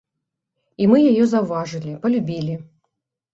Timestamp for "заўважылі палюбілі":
1.33-2.57